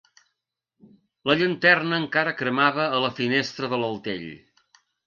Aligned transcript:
La 1.31 1.35
llanterna 1.41 2.01
encara 2.07 2.35
cremava 2.43 2.89
a 2.99 3.05
la 3.07 3.15
finestra 3.21 3.75
de 3.77 3.85
l'altell. 3.85 4.31